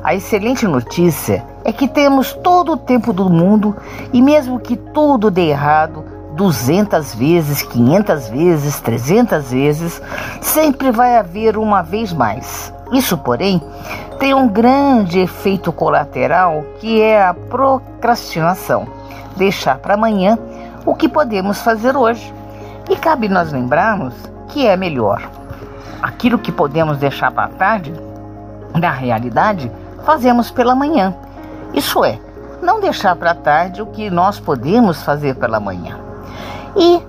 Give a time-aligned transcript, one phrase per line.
[0.09, 3.77] A excelente notícia é que temos todo o tempo do mundo
[4.11, 6.03] e mesmo que tudo dê errado,
[6.35, 10.01] 200 vezes, 500 vezes, 300 vezes,
[10.41, 12.73] sempre vai haver uma vez mais.
[12.91, 13.63] Isso, porém,
[14.19, 18.89] tem um grande efeito colateral que é a procrastinação
[19.37, 20.39] deixar para amanhã
[20.87, 22.33] o que podemos fazer hoje.
[22.89, 24.15] E cabe nós lembrarmos
[24.49, 25.21] que é melhor.
[26.01, 27.93] Aquilo que podemos deixar para tarde,
[28.73, 29.71] na realidade,
[30.05, 31.15] fazemos pela manhã.
[31.73, 32.19] Isso é,
[32.63, 35.99] não deixar para tarde o que nós podemos fazer pela manhã.
[36.77, 37.03] E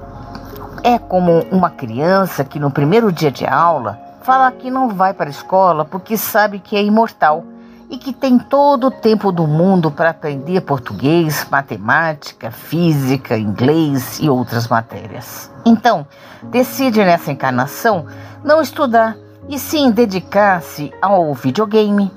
[0.84, 5.28] é como uma criança que no primeiro dia de aula fala que não vai para
[5.28, 7.44] a escola porque sabe que é imortal
[7.90, 14.30] e que tem todo o tempo do mundo para aprender português, matemática, física, inglês e
[14.30, 15.52] outras matérias.
[15.66, 16.06] Então,
[16.44, 18.06] decide nessa encarnação
[18.44, 22.12] não estudar e sim dedicar-se ao videogame,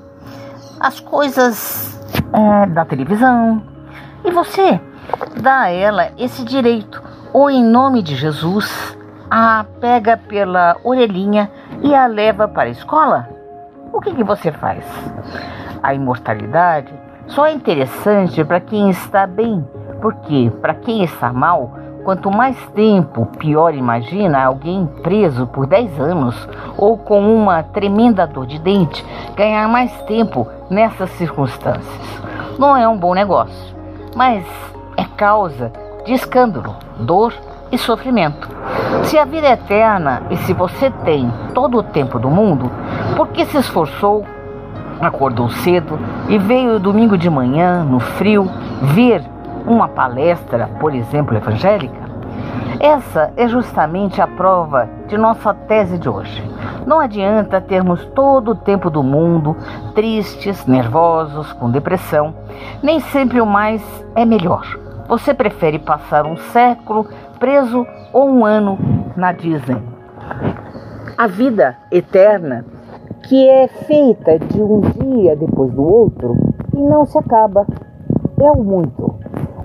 [0.82, 1.96] as coisas
[2.32, 3.62] é, da televisão.
[4.24, 4.80] E você
[5.40, 7.00] dá a ela esse direito,
[7.32, 8.98] ou em nome de Jesus,
[9.30, 11.48] a pega pela orelhinha
[11.82, 13.28] e a leva para a escola?
[13.92, 14.84] O que, que você faz?
[15.80, 16.92] A imortalidade
[17.28, 19.64] só é interessante para quem está bem,
[20.00, 26.48] porque para quem está mal, Quanto mais tempo, pior imagina alguém preso por 10 anos
[26.76, 29.04] ou com uma tremenda dor de dente
[29.36, 32.22] ganhar mais tempo nessas circunstâncias.
[32.58, 33.74] Não é um bom negócio,
[34.14, 34.44] mas
[34.96, 35.72] é causa
[36.04, 37.32] de escândalo, dor
[37.70, 38.48] e sofrimento.
[39.04, 42.70] Se a vida é eterna e se você tem todo o tempo do mundo,
[43.16, 44.24] por que se esforçou,
[45.00, 48.48] acordou cedo e veio domingo de manhã, no frio,
[48.82, 49.22] ver
[49.66, 52.02] uma palestra, por exemplo, evangélica?
[52.82, 56.42] Essa é justamente a prova de nossa tese de hoje.
[56.84, 59.56] Não adianta termos todo o tempo do mundo
[59.94, 62.34] tristes, nervosos, com depressão.
[62.82, 63.80] Nem sempre o mais
[64.16, 64.66] é melhor.
[65.06, 67.06] Você prefere passar um século
[67.38, 68.76] preso ou um ano
[69.16, 69.80] na Disney?
[71.16, 72.64] A vida eterna,
[73.28, 76.36] que é feita de um dia depois do outro
[76.74, 77.64] e não se acaba,
[78.40, 79.21] é o muito.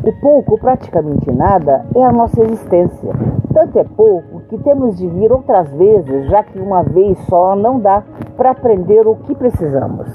[0.07, 3.11] O pouco, praticamente nada, é a nossa existência.
[3.53, 7.77] Tanto é pouco que temos de vir outras vezes, já que uma vez só não
[7.77, 8.01] dá
[8.37, 10.07] para aprender o que precisamos.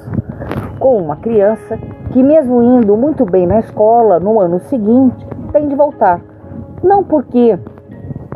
[0.78, 1.76] Com uma criança
[2.10, 6.22] que, mesmo indo muito bem na escola, no ano seguinte, tem de voltar.
[6.82, 7.58] Não porque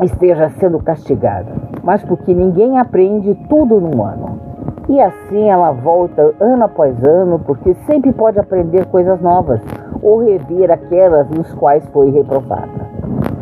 [0.03, 4.39] esteja sendo castigada, mas porque ninguém aprende tudo num ano.
[4.87, 9.59] E assim ela volta ano após ano, porque sempre pode aprender coisas novas
[10.07, 12.87] ou rever aquelas nos quais foi reprovada.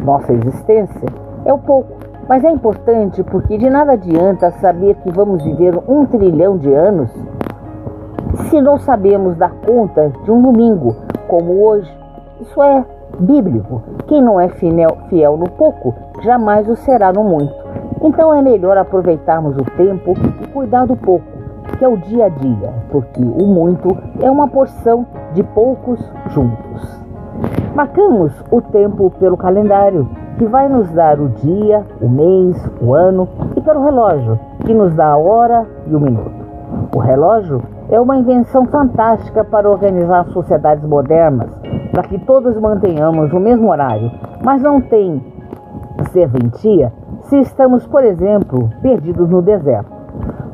[0.03, 1.07] Nossa existência
[1.45, 1.93] é o pouco,
[2.27, 7.11] mas é importante porque de nada adianta saber que vamos viver um trilhão de anos
[8.49, 10.95] se não sabemos dar conta de um domingo
[11.27, 11.95] como hoje.
[12.41, 12.83] Isso é
[13.19, 13.83] bíblico.
[14.07, 15.93] Quem não é fiel no pouco,
[16.23, 17.53] jamais o será no muito.
[18.01, 21.34] Então é melhor aproveitarmos o tempo e cuidar do pouco
[21.77, 25.99] que é o dia a dia, porque o muito é uma porção de poucos
[26.29, 27.05] juntos.
[27.75, 30.07] Marcamos o tempo pelo calendário,
[30.37, 34.93] que vai nos dar o dia, o mês, o ano, e pelo relógio, que nos
[34.95, 36.45] dá a hora e o minuto.
[36.95, 41.49] O relógio é uma invenção fantástica para organizar sociedades modernas,
[41.91, 44.11] para que todos mantenhamos o mesmo horário,
[44.43, 45.21] mas não tem
[46.11, 46.91] serventia
[47.23, 49.94] se estamos, por exemplo, perdidos no deserto.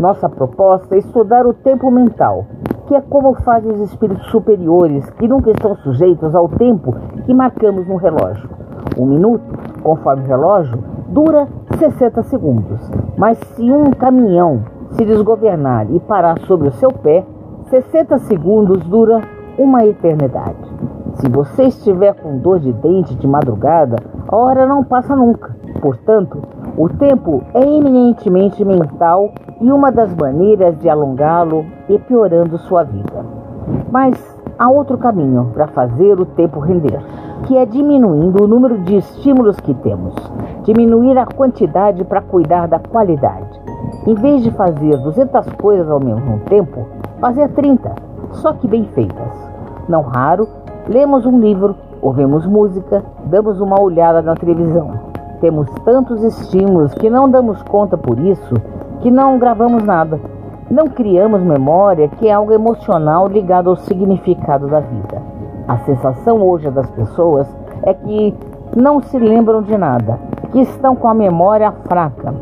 [0.01, 2.48] Nossa proposta é estudar o tempo mental,
[2.88, 7.88] que é como fazem os espíritos superiores, que nunca estão sujeitos ao tempo que marcamos
[7.88, 8.50] no relógio.
[8.98, 9.44] Um minuto,
[9.83, 12.81] conforme o relógio, dura 60 segundos,
[13.15, 14.63] mas se um caminhão
[14.94, 17.24] se desgovernar e parar sobre o seu pé,
[17.69, 19.21] 60 segundos dura
[19.56, 20.57] uma eternidade.
[21.18, 25.56] Se você estiver com dor de dente de madrugada, a hora não passa nunca.
[25.80, 26.42] Portanto,
[26.77, 33.25] o tempo é eminentemente mental e uma das maneiras de alongá-lo é piorando sua vida.
[33.91, 34.15] Mas
[34.57, 37.03] há outro caminho para fazer o tempo render,
[37.44, 40.15] que é diminuindo o número de estímulos que temos,
[40.63, 43.59] diminuir a quantidade para cuidar da qualidade.
[44.07, 46.88] Em vez de fazer 200 coisas ao mesmo tempo,
[47.19, 47.94] fazer 30,
[48.31, 49.51] só que bem feitas.
[49.89, 50.47] Não raro,
[50.88, 55.10] lemos um livro, ouvimos música, damos uma olhada na televisão.
[55.41, 58.53] Temos tantos estímulos que não damos conta por isso
[59.01, 60.19] que não gravamos nada.
[60.69, 65.21] Não criamos memória, que é algo emocional ligado ao significado da vida.
[65.67, 67.47] A sensação hoje das pessoas
[67.83, 68.35] é que
[68.75, 70.19] não se lembram de nada,
[70.51, 72.33] que estão com a memória fraca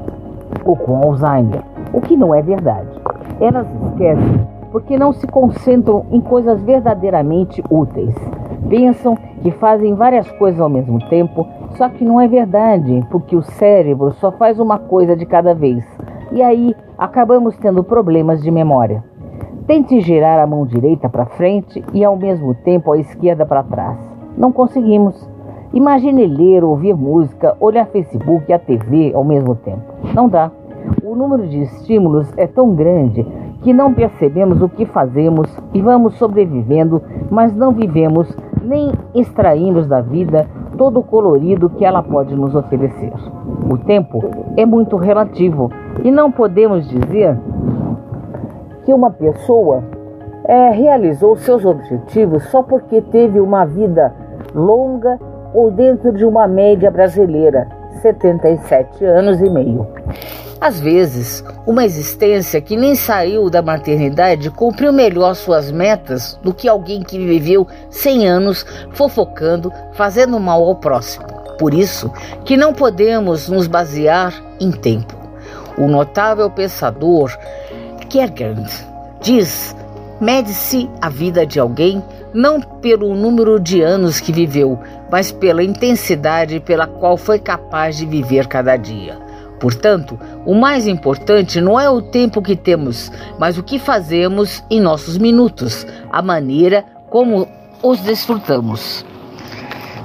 [0.66, 1.64] ou com Alzheimer,
[1.94, 2.90] o que não é verdade.
[3.40, 8.16] Elas esquecem porque não se concentram em coisas verdadeiramente úteis.
[8.68, 11.48] Pensam que fazem várias coisas ao mesmo tempo,
[11.78, 15.84] só que não é verdade, porque o cérebro só faz uma coisa de cada vez.
[16.32, 19.04] E aí acabamos tendo problemas de memória.
[19.66, 23.98] Tente girar a mão direita para frente e ao mesmo tempo a esquerda para trás.
[24.38, 25.30] Não conseguimos.
[25.74, 29.82] Imagine ler, ouvir música, olhar Facebook e a TV ao mesmo tempo.
[30.14, 30.52] Não dá.
[31.04, 33.26] O número de estímulos é tão grande
[33.62, 40.02] que não percebemos o que fazemos e vamos sobrevivendo, mas não vivemos nem extraímos da
[40.02, 40.46] vida
[40.78, 43.14] todo o colorido que ela pode nos oferecer.
[43.70, 44.24] O tempo
[44.58, 45.70] é muito relativo
[46.04, 47.38] e não podemos dizer
[48.86, 49.84] que uma pessoa
[50.46, 54.14] é, realizou seus objetivos só porque teve uma vida
[54.56, 55.20] longa
[55.54, 57.68] ou dentro de uma média brasileira,
[58.02, 59.86] 77 anos e meio.
[60.62, 66.68] Às vezes, uma existência que nem saiu da maternidade cumpriu melhor suas metas do que
[66.68, 71.26] alguém que viveu 100 anos fofocando, fazendo mal ao próximo.
[71.58, 72.12] Por isso
[72.44, 75.18] que não podemos nos basear em tempo.
[75.78, 77.32] O notável pensador
[78.10, 78.70] Kierkegaard
[79.22, 79.74] diz:
[80.20, 82.04] mede-se a vida de alguém
[82.34, 84.78] não pelo número de anos que viveu,
[85.10, 89.29] mas pela intensidade pela qual foi capaz de viver cada dia.
[89.60, 94.80] Portanto, o mais importante não é o tempo que temos, mas o que fazemos em
[94.80, 97.48] nossos minutos, a maneira como
[97.84, 99.06] os desfrutamos.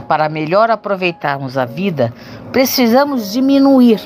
[0.08, 2.12] Para melhor aproveitarmos a vida,
[2.52, 4.00] precisamos diminuir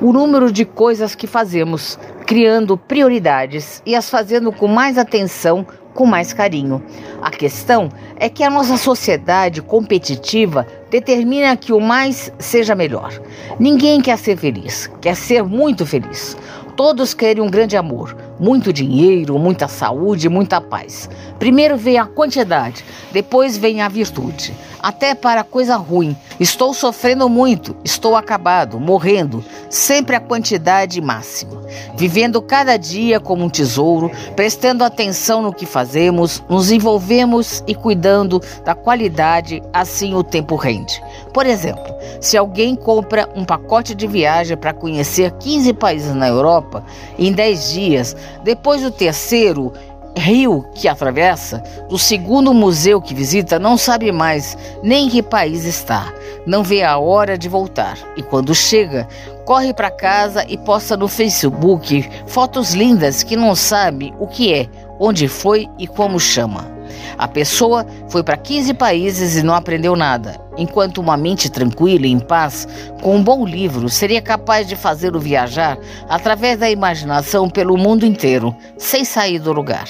[0.00, 6.06] o número de coisas que fazemos, criando prioridades e as fazendo com mais atenção, com
[6.06, 6.82] mais carinho.
[7.20, 13.12] A questão é que a nossa sociedade competitiva determina que o mais seja melhor.
[13.58, 16.36] Ninguém quer ser feliz, quer ser muito feliz.
[16.76, 21.08] Todos querem um grande amor, muito dinheiro, muita saúde, muita paz.
[21.38, 24.54] Primeiro vem a quantidade, depois vem a virtude.
[24.80, 26.16] Até para coisa ruim.
[26.38, 29.44] Estou sofrendo muito, estou acabado, morrendo.
[29.68, 31.62] Sempre a quantidade máxima.
[31.96, 38.40] Vivendo cada dia como um tesouro, prestando atenção no que fazemos, nos envolvemos e cuidando
[38.64, 41.02] da qualidade, assim o tempo rende.
[41.34, 46.84] Por exemplo, se alguém compra um pacote de viagem para conhecer 15 países na Europa
[47.18, 49.72] em 10 dias, depois do terceiro
[50.16, 55.64] rio que atravessa, do segundo museu que visita, não sabe mais nem em que país
[55.64, 56.12] está.
[56.46, 57.98] Não vê a hora de voltar.
[58.16, 59.06] E quando chega,
[59.44, 64.68] corre para casa e posta no Facebook fotos lindas que não sabe o que é,
[64.98, 66.77] onde foi e como chama.
[67.16, 72.10] A pessoa foi para 15 países e não aprendeu nada, enquanto uma mente tranquila e
[72.10, 72.66] em paz,
[73.02, 75.78] com um bom livro, seria capaz de fazê-lo viajar
[76.08, 79.88] através da imaginação pelo mundo inteiro, sem sair do lugar.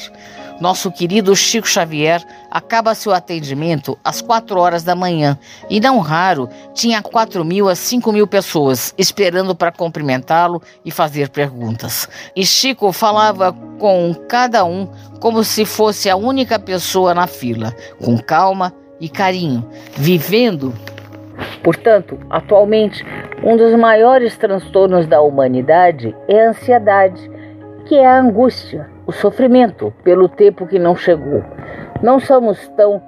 [0.61, 5.39] Nosso querido Chico Xavier acaba seu atendimento às quatro horas da manhã
[5.71, 11.29] e, não raro, tinha quatro mil a cinco mil pessoas esperando para cumprimentá-lo e fazer
[11.29, 12.09] perguntas.
[12.35, 14.89] E Chico falava com cada um
[15.21, 17.73] como se fosse a única pessoa na fila,
[18.03, 19.65] com calma e carinho,
[19.97, 20.75] vivendo.
[21.63, 23.05] Portanto, atualmente,
[23.45, 27.31] um dos maiores transtornos da humanidade é a ansiedade,
[27.89, 31.43] que é a angústia o sofrimento pelo tempo que não chegou.
[32.03, 33.01] Não somos tão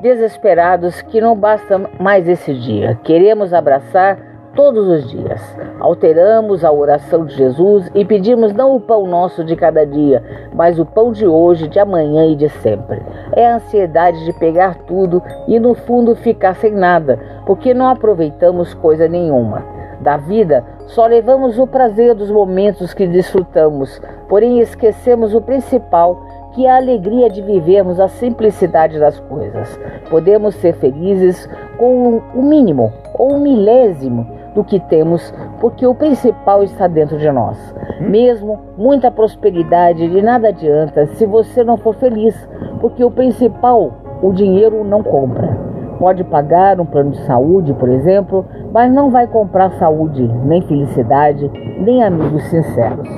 [0.00, 2.98] desesperados que não basta mais esse dia.
[3.04, 4.16] Queremos abraçar
[4.54, 5.40] todos os dias.
[5.78, 10.22] Alteramos a oração de Jesus e pedimos não o pão nosso de cada dia,
[10.54, 13.02] mas o pão de hoje, de amanhã e de sempre.
[13.36, 18.72] É a ansiedade de pegar tudo e no fundo ficar sem nada, porque não aproveitamos
[18.72, 19.62] coisa nenhuma
[20.02, 26.22] da vida, só levamos o prazer dos momentos que desfrutamos, porém esquecemos o principal,
[26.52, 29.80] que a alegria de vivermos a simplicidade das coisas.
[30.10, 31.48] Podemos ser felizes
[31.78, 37.30] com o mínimo ou o milésimo do que temos, porque o principal está dentro de
[37.30, 37.56] nós.
[38.00, 42.36] Mesmo muita prosperidade de nada adianta se você não for feliz,
[42.80, 45.71] porque o principal o dinheiro não compra.
[46.02, 51.48] Pode pagar um plano de saúde, por exemplo, mas não vai comprar saúde, nem felicidade,
[51.78, 53.08] nem amigos sinceros.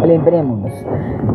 [0.00, 0.72] Lembremos-nos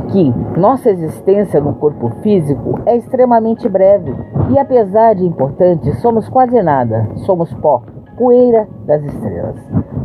[0.09, 4.15] que nossa existência no corpo físico é extremamente breve
[4.49, 7.81] e, apesar de importante, somos quase nada, somos pó,
[8.17, 9.57] poeira das estrelas.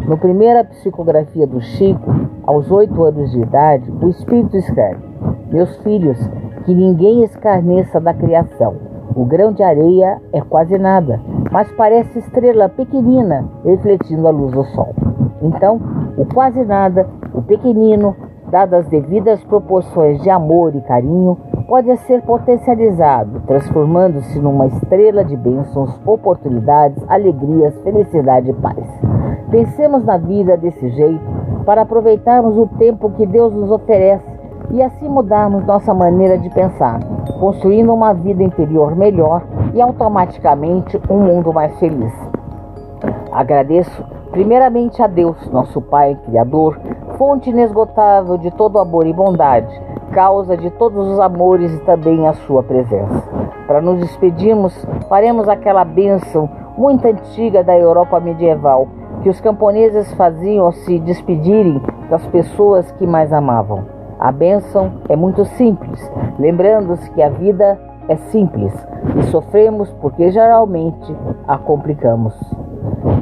[0.09, 2.11] No primeira psicografia do Chico,
[2.45, 5.05] aos oito anos de idade, o Espírito escreve:
[5.53, 6.19] Meus filhos,
[6.65, 8.84] que ninguém escarneça da criação.
[9.17, 11.21] O grão de areia é quase nada,
[11.53, 14.93] mas parece estrela pequenina refletindo a luz do sol.
[15.41, 15.81] Então,
[16.17, 18.17] o quase nada, o pequenino,
[18.51, 25.37] dadas as devidas proporções de amor e carinho, pode ser potencializado, transformando-se numa estrela de
[25.37, 28.85] bênçãos, oportunidades, alegrias, felicidade e paz.
[29.49, 31.25] Pensemos na vida desse jeito
[31.65, 34.34] para aproveitarmos o tempo que Deus nos oferece
[34.71, 37.01] e assim mudarmos nossa maneira de pensar,
[37.39, 39.43] construindo uma vida interior melhor
[39.73, 42.13] e automaticamente um mundo mais feliz.
[43.33, 46.79] Agradeço primeiramente a Deus, nosso Pai Criador,
[47.17, 49.81] fonte inesgotável de todo amor e bondade,
[50.13, 53.23] causa de todos os amores e também a sua presença.
[53.67, 54.75] Para nos despedirmos,
[55.09, 58.89] faremos aquela bênção muito antiga da Europa medieval,
[59.23, 61.81] que os camponeses faziam ao se despedirem
[62.11, 63.85] das pessoas que mais amavam.
[64.25, 66.01] A bênção é muito simples,
[66.39, 67.79] lembrando-se que a vida
[68.09, 68.73] é simples
[69.19, 71.15] e sofremos porque geralmente
[71.47, 72.35] a complicamos.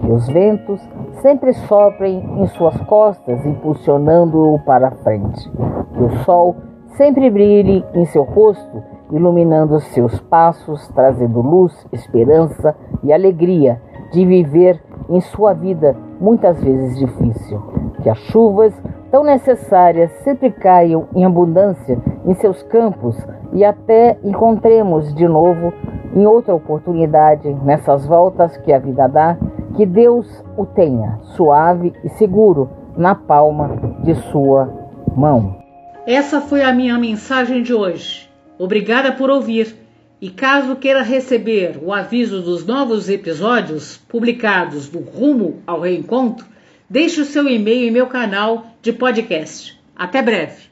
[0.00, 0.80] Que os ventos
[1.14, 5.50] sempre soprem em suas costas, impulsionando-o para frente.
[5.50, 6.54] Que o sol
[6.96, 8.80] sempre brilhe em seu rosto,
[9.10, 13.82] iluminando seus passos, trazendo luz, esperança e alegria
[14.12, 17.60] de viver em sua vida muitas vezes difícil.
[18.04, 18.72] Que as chuvas
[19.12, 23.14] tão necessárias sempre caiam em abundância em seus campos
[23.52, 25.72] e até encontremos de novo
[26.16, 29.36] em outra oportunidade nessas voltas que a vida dá
[29.76, 30.26] que Deus
[30.56, 34.72] o tenha suave e seguro na palma de sua
[35.14, 35.58] mão.
[36.06, 38.28] Essa foi a minha mensagem de hoje.
[38.58, 39.76] Obrigada por ouvir.
[40.20, 46.46] E caso queira receber o aviso dos novos episódios publicados do Rumo ao Reencontro,
[46.92, 49.80] deixe o seu e-mail em meu canal de podcast.
[49.96, 50.70] Até breve.